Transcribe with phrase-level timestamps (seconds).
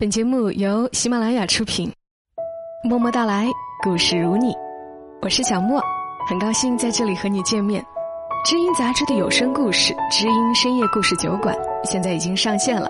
[0.00, 1.92] 本节目由喜马拉雅出品，
[2.84, 3.48] 默默到来，
[3.82, 4.54] 故事如你，
[5.20, 5.82] 我是小莫，
[6.24, 7.84] 很高兴在这里和你见面。
[8.44, 12.88] 知音杂志的有声故事《知音深夜故事酒馆》现在已经上线了。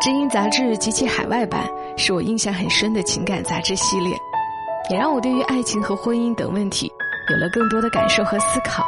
[0.00, 4.16] 知音杂志及其海外版是我印象很深的情感杂志系列，
[4.88, 6.88] 也让我对于爱情和婚姻等问题
[7.32, 8.86] 有了更多的感受和思考。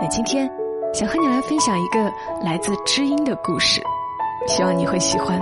[0.00, 0.50] 那今天
[0.94, 2.10] 想和你来分享一个
[2.42, 3.78] 来自知音的故事，
[4.48, 5.38] 希望你会喜欢。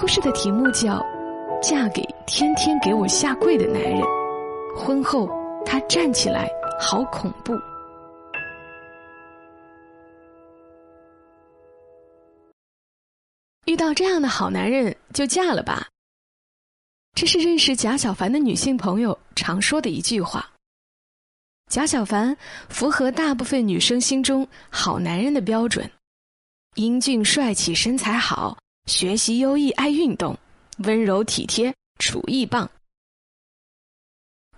[0.00, 0.94] 故事的题目叫
[1.60, 4.00] 《嫁给天天给我下跪的男人》，
[4.76, 5.28] 婚后
[5.66, 6.48] 他站起来
[6.80, 7.52] 好恐怖。
[13.64, 15.88] 遇到这样的好男人就嫁了吧。
[17.14, 20.48] 这是认识贾小凡的女性朋友常说的一句话。
[21.72, 22.36] 贾小凡
[22.68, 25.90] 符合大部分女生心中好男人的标准：
[26.76, 28.56] 英俊帅气，身材好。
[28.88, 30.34] 学习优异，爱运动，
[30.78, 32.68] 温柔体贴，厨艺棒。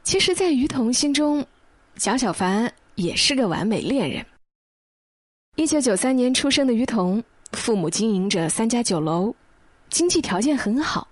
[0.04, 1.44] 其实，在于彤心中，
[1.96, 4.24] 蒋小凡也是个完美恋人。
[5.56, 7.20] 一九九三年出生的于彤，
[7.54, 9.34] 父母经营着三家酒楼，
[9.88, 11.08] 经济条件很好。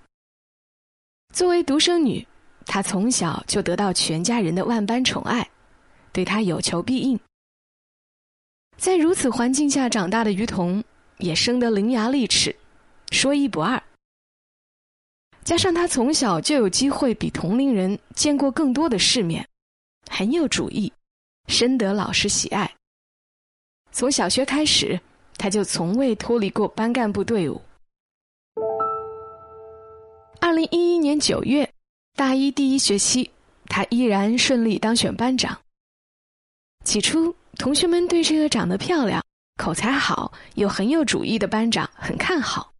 [1.34, 2.24] 作为独生女，
[2.66, 5.50] 她从小就得到全家人的万般宠爱，
[6.12, 7.18] 对她有求必应。
[8.76, 10.84] 在如此环境下长大的于彤，
[11.18, 12.54] 也生得伶牙俐齿。
[13.10, 13.82] 说一不二，
[15.44, 19.46] 加上他从小就有机会比同龄人见过更多的世面，
[20.10, 20.92] 很有主意，
[21.46, 22.70] 深得老师喜爱。
[23.90, 25.00] 从小学开始，
[25.36, 27.60] 他就从未脱离过班干部队伍。
[30.40, 31.68] 二零一一年九月，
[32.14, 33.28] 大一第一学期，
[33.66, 35.58] 他依然顺利当选班长。
[36.84, 39.24] 起初，同学们对这个长得漂亮、
[39.56, 42.72] 口才好又很有主意的班长很看好。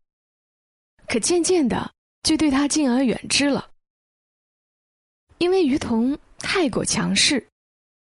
[1.09, 1.91] 可渐渐的，
[2.23, 3.71] 就对他敬而远之了。
[5.39, 7.47] 因为于彤太过强势，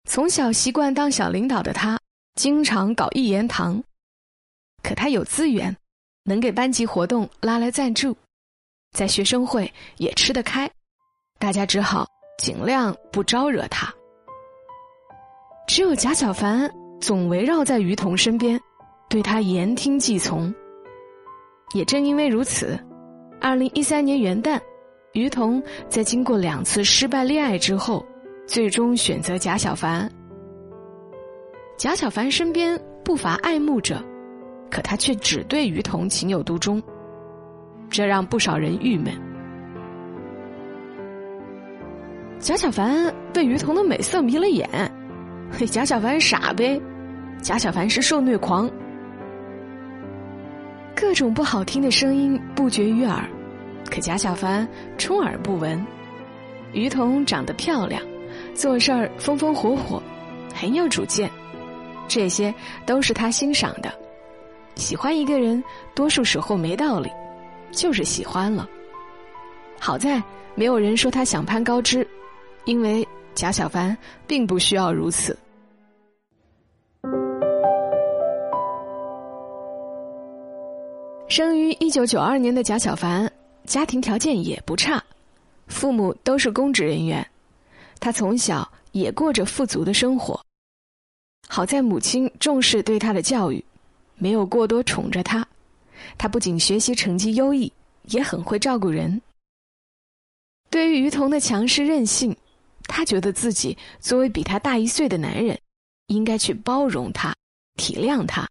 [0.08, 1.98] 从小习惯当小领导的他，
[2.34, 3.82] 经常搞一言堂。
[4.82, 5.74] 可他有资源，
[6.24, 8.16] 能给班级活动拉来赞助，
[8.90, 10.70] 在学生会也吃得开，
[11.38, 12.06] 大家只好
[12.38, 13.92] 尽量不招惹他。
[15.66, 16.70] 只有贾小凡
[17.00, 18.60] 总围绕在于彤身边，
[19.08, 20.52] 对他言听计从。
[21.74, 22.78] 也正因为如此，
[23.40, 24.60] 二零一三年元旦，
[25.12, 28.04] 于彤在经过两次失败恋爱之后，
[28.46, 30.10] 最终选择贾小凡。
[31.78, 34.04] 贾小凡身边不乏爱慕者，
[34.70, 36.82] 可他却只对于彤情有独钟，
[37.88, 39.12] 这让不少人郁闷。
[42.38, 44.68] 贾小凡被于彤的美色迷了眼，
[45.70, 46.78] 贾小凡傻呗，
[47.40, 48.70] 贾小凡是受虐狂。
[51.02, 53.28] 各种不好听的声音不绝于耳，
[53.90, 55.84] 可贾小凡充耳不闻。
[56.72, 58.00] 于彤长得漂亮，
[58.54, 60.00] 做事儿风风火火，
[60.54, 61.28] 很有主见，
[62.06, 62.54] 这些
[62.86, 63.92] 都是他欣赏的。
[64.76, 67.10] 喜欢一个人，多数时候没道理，
[67.72, 68.68] 就是喜欢了。
[69.80, 70.22] 好在
[70.54, 72.06] 没有人说他想攀高枝，
[72.64, 75.36] 因为贾小凡并不需要如此。
[81.34, 83.32] 生于一九九二年的贾小凡，
[83.64, 85.02] 家庭条件也不差，
[85.66, 87.26] 父母都是公职人员，
[87.98, 90.38] 他从小也过着富足的生活。
[91.48, 93.64] 好在母亲重视对他的教育，
[94.16, 95.48] 没有过多宠着他。
[96.18, 97.72] 他不仅学习成绩优异，
[98.10, 99.18] 也很会照顾人。
[100.68, 102.36] 对于于彤的强势任性，
[102.82, 105.58] 他觉得自己作为比他大一岁的男人，
[106.08, 107.34] 应该去包容他，
[107.78, 108.46] 体谅他。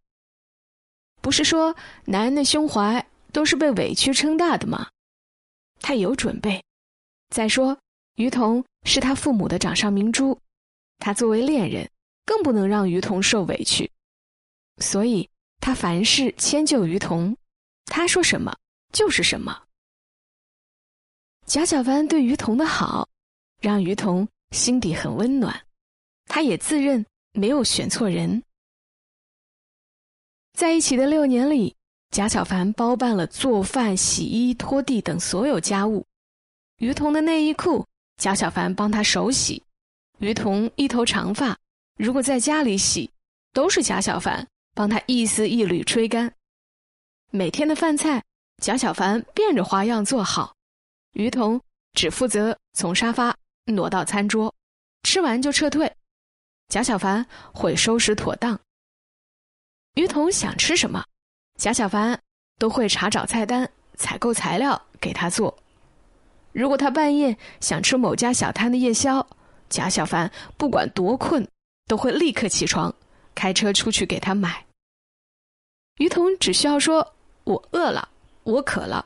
[1.21, 4.89] 不是说男人的胸怀都是被委屈撑大的吗？
[5.79, 6.63] 他有准备。
[7.29, 7.77] 再说，
[8.15, 10.37] 于彤是他父母的掌上明珠，
[10.99, 11.89] 他作为恋人，
[12.25, 13.89] 更不能让于彤受委屈。
[14.79, 15.29] 所以，
[15.59, 17.37] 他凡事迁就于彤，
[17.85, 18.53] 他说什么
[18.91, 19.63] 就是什么。
[21.45, 23.07] 贾小凡对于彤的好，
[23.61, 25.65] 让于彤心底很温暖，
[26.25, 28.41] 他也自认没有选错人。
[30.53, 31.75] 在一起的六年里，
[32.11, 36.05] 贾小凡包办了做饭、洗衣、拖地等所有家务。
[36.77, 37.85] 于彤的内衣裤，
[38.17, 39.63] 贾小凡帮他手洗。
[40.19, 41.57] 于彤一头长发，
[41.97, 43.09] 如果在家里洗，
[43.53, 46.31] 都是贾小凡帮他一丝一缕吹干。
[47.31, 48.23] 每天的饭菜，
[48.61, 50.53] 贾小凡变着花样做好，
[51.13, 51.59] 于彤
[51.93, 54.53] 只负责从沙发挪到餐桌，
[55.03, 55.91] 吃完就撤退。
[56.67, 58.59] 贾小凡会收拾妥当。
[59.95, 61.03] 于彤想吃什么，
[61.57, 62.17] 贾小凡
[62.57, 65.57] 都会查找菜单，采购材料给他做。
[66.53, 69.25] 如果他半夜想吃某家小摊的夜宵，
[69.69, 71.45] 贾小凡不管多困，
[71.87, 72.93] 都会立刻起床，
[73.35, 74.65] 开车出去给他买。
[75.97, 78.07] 于彤只需要说：“我饿了，
[78.43, 79.05] 我渴了，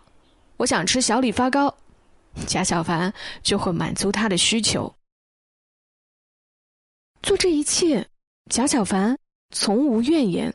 [0.58, 1.76] 我想吃小李发糕。”
[2.46, 3.12] 贾小凡
[3.42, 4.94] 就会满足他的需求。
[7.24, 8.08] 做这一切，
[8.52, 9.18] 贾小凡
[9.50, 10.54] 从无怨言。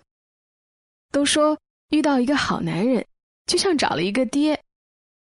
[1.11, 1.59] 都说
[1.91, 3.07] 遇到一个好男人，
[3.47, 4.63] 就像找了一个爹，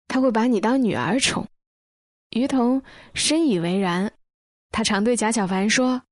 [0.08, 1.48] 他会把你当女儿宠。
[2.32, 2.82] 于彤
[3.14, 4.12] 深以为然，
[4.72, 6.04] 他常对贾小凡说：“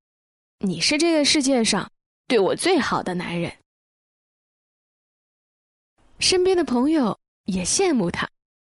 [0.59, 1.91] 你是这个世界上
[2.27, 3.51] 对我最好的男人。”
[6.19, 8.27] 身边的朋友也羡慕她，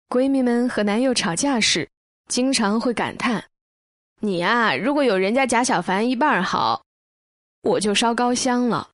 [0.09, 1.89] 闺蜜们和男友吵架时，
[2.27, 3.43] 经常会感叹
[4.21, 6.83] ：“你呀，如果有人家贾小凡一半好，
[7.61, 8.90] 我就烧高香了。”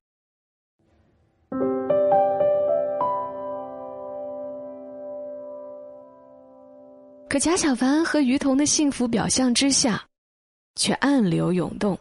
[7.28, 10.02] 可贾小凡和于彤的幸福表象之下，
[10.76, 11.98] 却暗流涌动。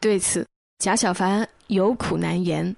[0.00, 0.46] 对此，
[0.78, 2.74] 贾小凡有苦难言。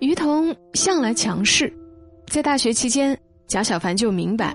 [0.00, 1.72] 于彤向来强势，
[2.26, 4.54] 在大学期间，贾小凡就明白，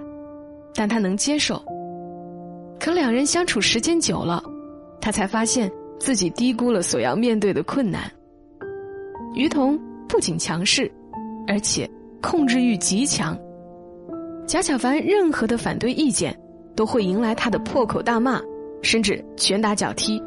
[0.76, 1.58] 但他能接受。
[2.80, 4.44] 可两人相处时间久了，
[5.02, 8.04] 他才发现自己低估了所要面对的困难。
[9.34, 10.92] 于彤不仅强势，
[11.48, 11.90] 而且
[12.22, 13.36] 控制欲极强。
[14.46, 16.38] 贾小凡任何的反对意见，
[16.76, 18.42] 都会迎来他的破口大骂，
[18.82, 20.22] 甚至拳打脚踢。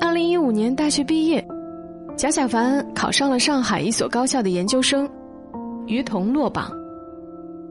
[0.00, 1.44] 二零一五年大学毕业。
[2.16, 5.06] 贾小凡考上了上海一所高校的研究生，
[5.86, 6.72] 于彤落榜。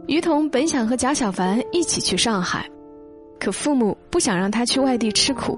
[0.05, 2.69] 于彤本想和贾小凡一起去上海，
[3.39, 5.57] 可父母不想让他去外地吃苦，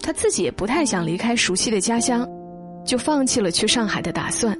[0.00, 2.26] 他自己也不太想离开熟悉的家乡，
[2.82, 4.56] 就放弃了去上海的打算。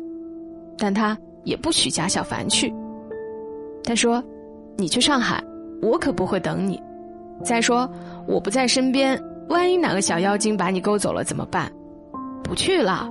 [0.77, 2.71] 但他也不许贾小凡去。
[3.85, 4.23] 他说
[4.79, 5.43] ：“你去上海，
[5.81, 6.81] 我可不会等你。
[7.45, 7.91] 再说
[8.27, 11.73] 我不在身边，万一哪个小妖精把你勾走了怎么办？
[12.45, 13.09] 不去了。”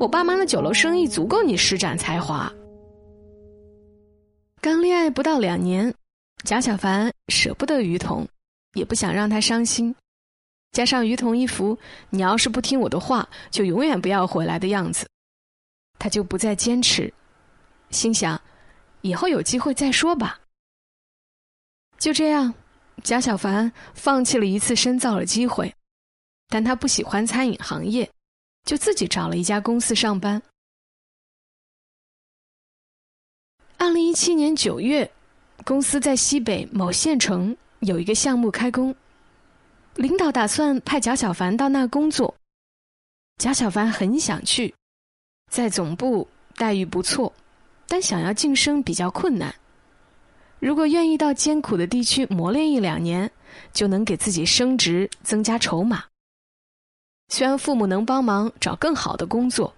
[0.00, 2.52] 我爸妈的酒楼生意足够你施展才华。
[4.60, 5.94] 刚恋爱不到两年，
[6.44, 8.26] 贾小凡舍不得于彤，
[8.74, 9.94] 也不想让她伤心，
[10.72, 11.78] 加上于彤一副
[12.10, 15.06] 你要是不听我的话，就永远不要回来的样子，
[16.00, 17.12] 他就不再坚持，
[17.90, 18.40] 心想
[19.02, 20.40] 以后有机会再说吧。
[21.98, 22.52] 就这样，
[23.04, 25.72] 贾小凡放弃了一次深造的机会，
[26.48, 28.10] 但他不喜欢餐饮行业。
[28.64, 30.40] 就自己找了一家公司上班。
[33.76, 35.10] 二零一七年九月，
[35.64, 38.94] 公司在西北某县城有一个项目开工，
[39.96, 42.32] 领导打算派贾小凡到那工作。
[43.38, 44.72] 贾小凡很想去，
[45.50, 47.32] 在总部待遇不错，
[47.92, 49.54] 但想要晋升比较困难。
[50.58, 53.30] 如果愿意到艰苦的地区磨练一两年，
[53.74, 56.02] 就能给自己升职，增加筹码。
[57.28, 59.74] 虽然父母能帮忙找更好的工作，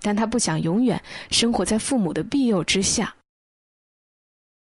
[0.00, 3.14] 但他不想永远生活在父母的庇佑之下。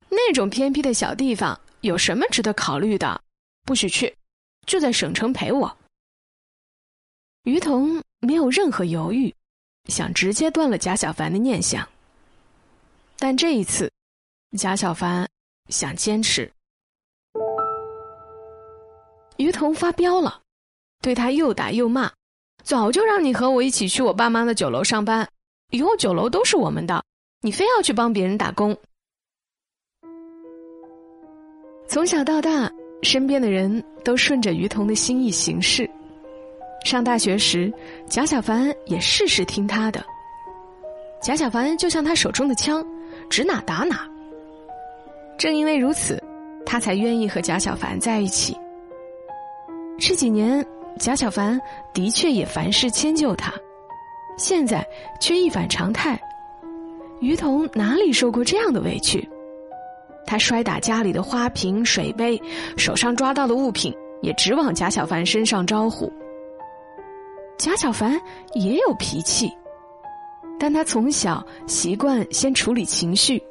[0.08, 3.20] 那种偏僻的小地方有什么值得考虑的？
[3.66, 4.16] 不许去，
[4.64, 5.76] 就在省城陪我。
[7.42, 9.34] 于彤没有任何犹豫，
[9.90, 11.86] 想直接断了贾小凡的念想。
[13.20, 13.92] 但这一次，
[14.56, 15.28] 贾小凡
[15.68, 16.50] 想坚持。
[19.36, 20.40] 于彤发飙了。
[21.02, 22.12] 对他又打又骂，
[22.62, 25.26] 早就让你和我一起去我爸妈的酒楼上班，
[25.70, 27.02] 以后酒楼都是我们的，
[27.40, 28.76] 你非要去帮别人打工。
[31.88, 32.70] 从小到大，
[33.02, 35.88] 身边的人都顺着于彤的心意行事。
[36.84, 37.72] 上大学时，
[38.06, 40.04] 贾小凡也事事听他的。
[41.22, 42.86] 贾小凡就像他手中的枪，
[43.30, 44.06] 指哪打哪。
[45.38, 46.22] 正因为如此，
[46.66, 48.54] 他才愿意和贾小凡在一起。
[49.98, 50.62] 这几年。
[50.98, 51.58] 贾小凡
[51.94, 53.54] 的确也凡事迁就他，
[54.36, 54.86] 现在
[55.18, 56.20] 却一反常态。
[57.20, 59.26] 于彤哪里受过这样的委屈？
[60.26, 62.38] 他摔打家里的花瓶、水杯，
[62.76, 66.12] 手上抓到的物品也直往贾小凡身上招呼。
[67.56, 68.20] 贾小凡
[68.52, 69.50] 也有脾气，
[70.60, 73.42] 但他从小习惯先处理情绪，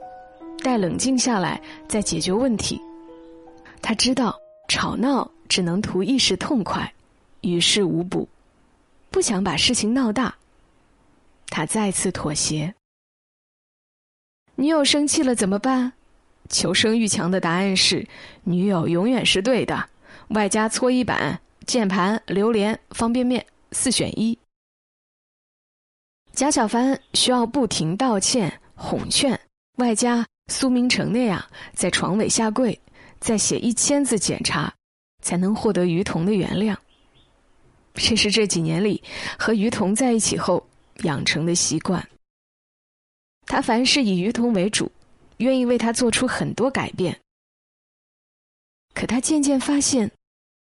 [0.60, 2.80] 待冷静下来再解决问题。
[3.82, 6.94] 他知道吵闹只能图一时痛快。
[7.42, 8.30] 于事无补，
[9.10, 10.36] 不想把事情闹大。
[11.48, 12.76] 他再次妥协。
[14.56, 15.92] 女友生气了怎么办？
[16.48, 18.06] 求生欲强的答案是：
[18.44, 19.90] 女友永远是对的，
[20.28, 24.38] 外加搓衣板、键盘、榴莲、方便面，四选一。
[26.34, 29.40] 贾小凡需要不停道歉、哄劝，
[29.78, 31.44] 外加苏明成那样
[31.74, 32.80] 在床尾下跪，
[33.20, 34.74] 再写一千字检查，
[35.22, 36.76] 才能获得于彤的原谅。
[37.94, 39.04] 这是这几年里
[39.38, 40.66] 和于彤在一起后
[41.04, 42.08] 养成的习惯。
[43.46, 44.90] 他凡事以于彤为主，
[45.38, 47.20] 愿意为他做出很多改变。
[48.94, 50.10] 可他渐渐发现，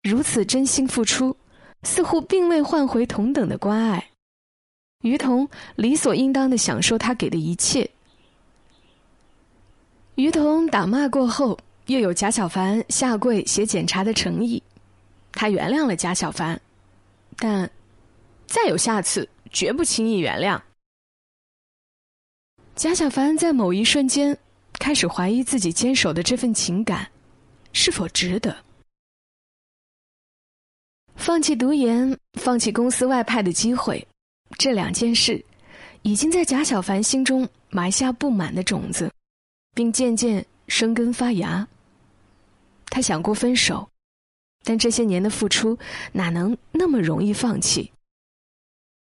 [0.03, 1.37] 如此真心付出，
[1.83, 4.10] 似乎并未换回同等的关爱。
[5.01, 7.89] 于彤理所应当的享受他给的一切。
[10.15, 14.61] 于彤打骂过后，又有贾小凡下跪写检查的诚意，
[15.31, 16.59] 他原谅了贾小凡。
[17.37, 17.69] 但，
[18.45, 20.61] 再有下次，绝不轻易原谅。
[22.75, 24.37] 贾小凡在某一瞬间
[24.73, 27.09] 开始怀疑自己坚守的这份情感
[27.73, 28.55] 是否值得。
[31.15, 34.07] 放弃读研，放弃公司外派的机会，
[34.57, 35.43] 这两件事
[36.01, 39.11] 已经在贾小凡心中埋下不满的种子，
[39.73, 41.67] 并渐渐生根发芽。
[42.87, 43.87] 他想过分手。
[44.63, 45.75] 但这些年的付出
[46.11, 47.91] 哪能那么容易放弃？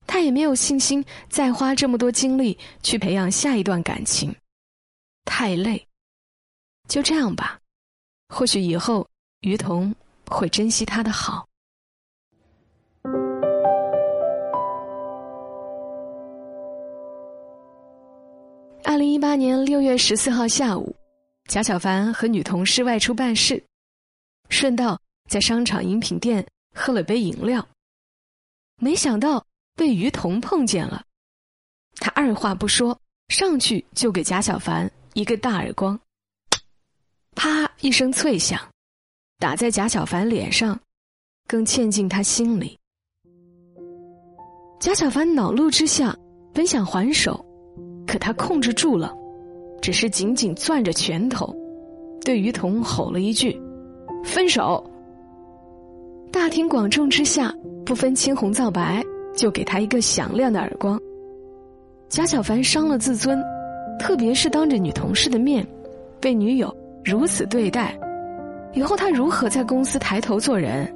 [0.08, 4.34] 他也没有信心再花这么多精力去培养下一段感情，
[5.26, 5.86] 太累。
[6.88, 7.60] 就这样吧，
[8.30, 9.06] 或许以后
[9.42, 9.94] 于彤
[10.28, 11.46] 会珍惜他的好。
[19.00, 20.94] 零一八年六月十四号下午，
[21.46, 23.64] 贾小凡和女同事外出办事，
[24.50, 25.00] 顺道。
[25.30, 27.66] 在商场饮品店喝了杯饮料，
[28.76, 31.02] 没想到被于彤碰见了。
[31.96, 35.98] 他二话不说，上去就给贾小凡一个大耳光，
[37.36, 38.60] 啪一声脆响，
[39.38, 40.78] 打在贾小凡脸上，
[41.48, 42.78] 更嵌进他心里。
[44.78, 46.14] 贾小凡恼怒之下，
[46.54, 47.46] 本想还手，
[48.10, 49.16] 可他控制住了，
[49.84, 51.56] 只是紧紧攥着拳头，
[52.26, 53.56] 对于彤吼了一句
[54.26, 54.84] ：“分手。”
[56.34, 57.54] 大庭广众之下，
[57.86, 59.04] 不分青红皂白，
[59.38, 61.00] 就给他一个响亮的耳光。
[62.08, 63.40] 贾小凡伤了自尊，
[64.00, 65.64] 特别是当着女同事的面，
[66.20, 66.76] 被女友
[67.06, 67.96] 如此对待，
[68.74, 70.92] 以后他如何在公司抬头做人？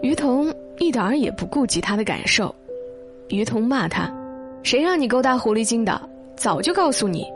[0.00, 2.54] 于彤一点儿也不顾及他的感受，
[3.30, 4.08] 于彤骂他
[4.62, 6.08] ：“谁让你勾搭狐狸精的？
[6.36, 7.26] 早就告诉你，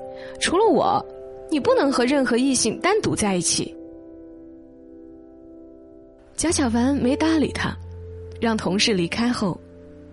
[0.40, 1.04] 除了我，
[1.50, 3.74] 你不能和任何异性单独在一起。”
[6.36, 7.76] 贾小凡没搭理他，
[8.40, 9.60] 让同事离开后，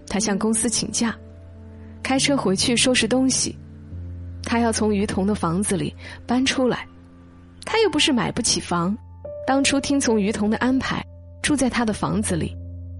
[0.07, 1.17] 他向公司请假，
[2.03, 3.55] 开车回去收拾东西。
[4.43, 5.95] 他要从于彤的房子里
[6.27, 6.85] 搬出来，
[7.65, 8.95] 他又不是买不起房，
[9.47, 11.01] 当初听从于彤的安排，
[11.41, 12.55] 住在他的房子里，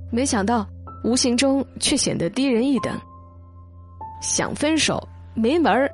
[0.09, 0.65] 没想到
[1.03, 2.97] 无形中却显得低人一等。
[4.21, 5.91] 想分手没门儿，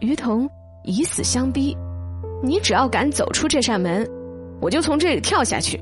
[0.00, 0.48] 于彤
[0.84, 1.76] 以死相逼，
[2.42, 4.08] 你只要敢走出这扇门，
[4.60, 5.78] 我就从这里跳下去。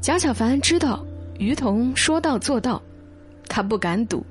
[0.00, 1.04] 贾小凡知道
[1.38, 2.80] 于彤说到做到，
[3.48, 4.24] 他不敢赌，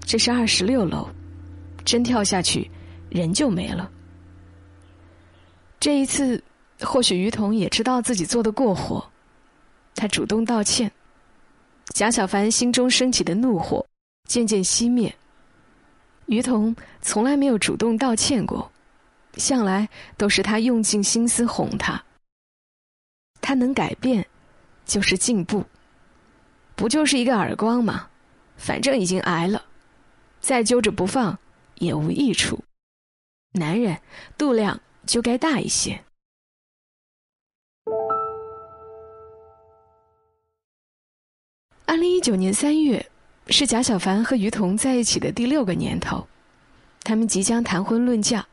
[0.00, 1.08] 这是二十六楼，
[1.84, 2.70] 真跳下去，
[3.08, 3.90] 人就没了。
[5.80, 6.42] 这一次，
[6.80, 9.04] 或许于彤也知道自己做的过火，
[9.94, 10.90] 他主动道歉。
[11.94, 13.84] 贾小凡心中升起的怒火
[14.28, 15.12] 渐渐熄灭。
[16.26, 18.70] 于彤从来没有主动道歉过，
[19.34, 22.00] 向来都是他用尽心思哄他。
[23.40, 24.24] 他能改变。
[24.88, 25.62] 就是进步，
[26.74, 28.08] 不就是一个耳光吗？
[28.56, 29.62] 反正已经挨了，
[30.40, 31.38] 再揪着不放
[31.74, 32.58] 也无益处。
[33.52, 34.00] 男人
[34.38, 36.02] 度量就该大一些。
[41.84, 43.10] 二零一九年三月，
[43.50, 46.26] 是贾小凡和于彤在一起的第六个年头，
[47.02, 48.46] 他们即将谈婚论嫁。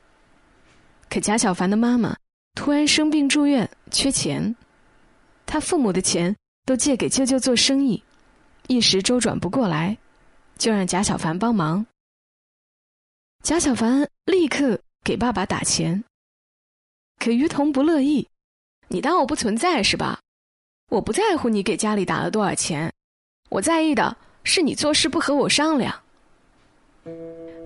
[1.09, 2.15] 可贾小凡的妈妈
[2.55, 4.55] 突然生病住院，缺钱。
[5.45, 6.35] 他父母的钱
[6.65, 8.01] 都借给舅舅做生意，
[8.67, 9.97] 一时周转不过来，
[10.57, 11.85] 就让贾小凡帮忙。
[13.43, 16.03] 贾小凡立刻给爸爸打钱，
[17.19, 18.27] 可于彤不乐意
[18.87, 20.19] ：“你当我不存在是吧？
[20.89, 22.91] 我不在乎你给家里打了多少钱，
[23.49, 25.93] 我在意的是你做事不和我商量。”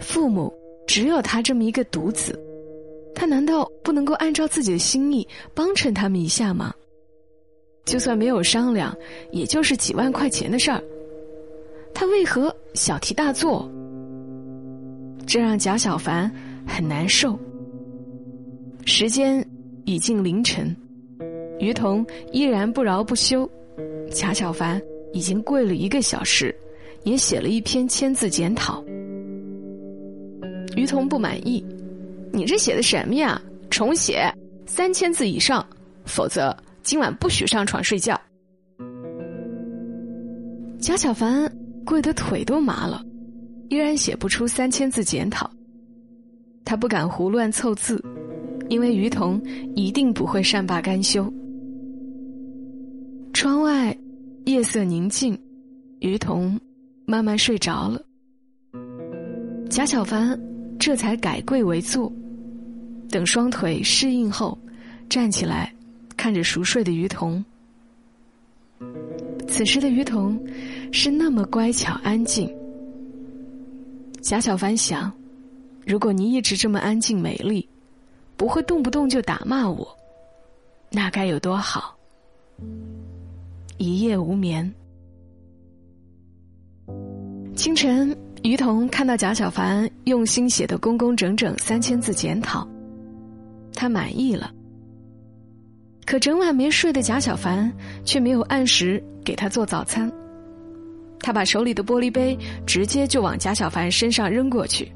[0.02, 0.52] 父母
[0.88, 2.38] 只有他这么一个独子，
[3.14, 6.74] 他难道不能够按照自己的心意帮衬他们一下吗？
[7.86, 8.96] 就算没有商量，
[9.32, 10.84] 也就是几万块钱的事儿，
[11.94, 13.70] 他为何小题大做？
[15.26, 16.32] 这让贾小凡
[16.68, 17.38] 很难受。
[18.86, 19.46] 时间
[19.86, 20.76] 已近凌晨，
[21.60, 23.50] 于彤依然不饶不休。
[24.12, 24.82] 贾小凡
[25.14, 26.56] 已经跪了一个小时，
[27.04, 28.84] 也写了一篇千字检讨，
[30.76, 31.64] 于彤不满意
[32.32, 33.42] ：“你这写的什么呀？
[33.70, 34.32] 重写，
[34.66, 35.66] 三千字以上，
[36.06, 38.20] 否则今晚不许上床睡觉。”
[40.80, 41.52] 贾小凡
[41.86, 43.04] 跪得腿都麻了，
[43.70, 45.50] 依然写不出三千字检讨。
[46.66, 48.04] 他不敢胡乱凑字，
[48.70, 49.42] 因为于彤
[49.76, 51.32] 一定不会善罢甘休。
[53.34, 53.96] 窗外
[54.46, 55.38] 夜色宁静，
[56.00, 56.60] 于彤
[57.10, 58.00] 慢慢睡着了。
[59.68, 60.40] 贾小凡
[60.78, 62.14] 这才改跪为坐，
[63.10, 64.56] 等双腿适应后，
[65.10, 65.74] 站起来，
[66.16, 67.44] 看着熟睡的于彤。
[69.48, 70.40] 此时的于彤
[70.92, 72.48] 是那么乖巧安静。
[74.22, 75.12] 贾小凡想，
[75.88, 77.68] 如果你一直这么安静美丽，
[78.38, 79.98] 不会动不动就打骂我，
[80.92, 81.98] 那该有多好。
[83.78, 84.72] 一夜无眠。
[87.60, 92.66] 清晨，于彤看到贾小凡用心写的工工整整三千字检讨，
[93.76, 94.50] 他满意了。
[96.06, 97.70] 可整晚没睡的贾小凡
[98.06, 100.10] 却没有按时给他做早餐。
[101.20, 104.90] 他把手里的玻璃杯直接就往贾小凡身上扔过去。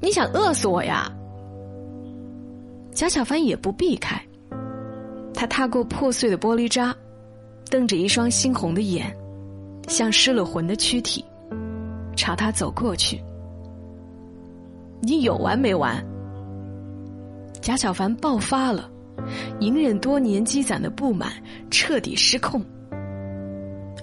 [0.00, 1.10] 你想饿死我呀？
[2.92, 4.16] 贾小凡也不避开。
[5.34, 6.94] 他踏过破碎的玻璃渣，
[7.68, 9.12] 瞪着一双猩红的眼，
[9.88, 11.24] 像失了魂的躯体，
[12.24, 13.22] 朝他走过去。
[15.02, 16.02] 你有完没完？
[17.60, 18.90] 贾小凡爆发了。
[19.60, 21.32] 隐忍多年积攒的不满
[21.70, 22.64] 彻底失控，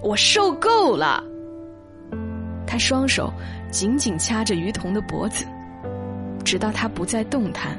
[0.04, 1.24] 我受够了。
[2.68, 3.34] 他双手
[3.72, 5.44] 紧紧掐着于彤的脖子，
[6.46, 7.76] 直到他不再动弹。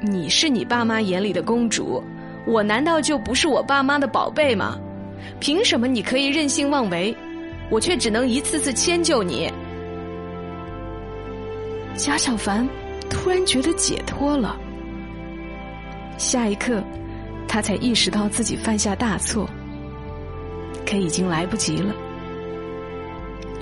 [0.00, 2.00] 你是你爸妈眼里的公主，
[2.46, 4.78] 我难道就不是我爸妈的宝贝吗？
[5.40, 7.14] 凭什么你可以任性妄为，
[7.70, 9.52] 我却只能一次次迁就你？
[11.96, 12.68] 贾小凡
[13.08, 14.56] 突然觉得解脱了。
[16.18, 16.82] 下一刻，
[17.48, 19.48] 他才意识到自己犯下大错，
[20.86, 21.94] 可已经来不及了。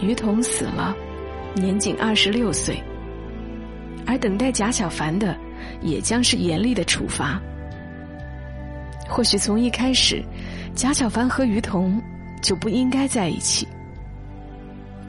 [0.01, 0.95] 于彤死了，
[1.55, 2.83] 年仅二十六岁，
[4.07, 5.37] 而等待贾小凡的，
[5.81, 7.40] 也将是严厉的处罚。
[9.09, 10.23] 或许从一开始，
[10.75, 12.03] 贾小凡和于彤
[12.43, 13.67] 就不应该在一起。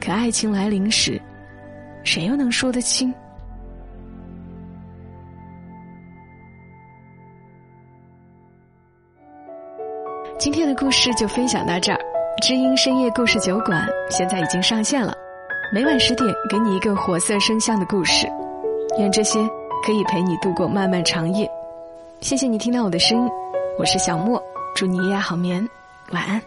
[0.00, 1.20] 可爱情来临时，
[2.04, 3.12] 谁又能说得清？
[10.38, 11.98] 今天的故事就分享到这儿，
[12.40, 15.12] 知音深夜故事酒馆现在已经上线了，
[15.72, 18.28] 每晚十点给你一个活色生香的故事，
[18.98, 19.40] 愿这些
[19.84, 21.50] 可以陪你度过漫漫长夜。
[22.20, 23.28] 谢谢你听到我的声音，
[23.76, 24.40] 我是小莫，
[24.76, 25.66] 祝你一夜好眠，
[26.12, 26.40] 晚安。